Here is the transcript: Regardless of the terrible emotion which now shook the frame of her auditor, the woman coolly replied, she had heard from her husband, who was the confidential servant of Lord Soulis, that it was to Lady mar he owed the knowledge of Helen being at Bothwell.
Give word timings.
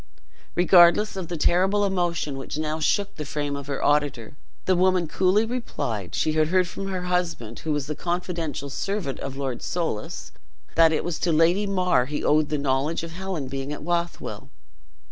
Regardless 0.55 1.15
of 1.15 1.27
the 1.27 1.37
terrible 1.37 1.85
emotion 1.85 2.35
which 2.35 2.57
now 2.57 2.79
shook 2.79 3.15
the 3.17 3.23
frame 3.23 3.55
of 3.55 3.67
her 3.67 3.85
auditor, 3.85 4.35
the 4.65 4.75
woman 4.75 5.07
coolly 5.07 5.45
replied, 5.45 6.15
she 6.15 6.31
had 6.31 6.47
heard 6.47 6.67
from 6.67 6.87
her 6.87 7.03
husband, 7.03 7.59
who 7.59 7.71
was 7.71 7.85
the 7.85 7.93
confidential 7.93 8.71
servant 8.71 9.19
of 9.19 9.37
Lord 9.37 9.61
Soulis, 9.61 10.31
that 10.73 10.91
it 10.91 11.03
was 11.03 11.19
to 11.19 11.31
Lady 11.31 11.67
mar 11.67 12.07
he 12.07 12.23
owed 12.23 12.49
the 12.49 12.57
knowledge 12.57 13.03
of 13.03 13.11
Helen 13.11 13.47
being 13.47 13.71
at 13.71 13.85
Bothwell. 13.85 14.49